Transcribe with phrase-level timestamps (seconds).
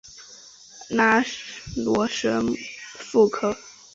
[0.89, 1.23] 拉
[1.77, 2.41] 罗什
[2.97, 3.55] 富科。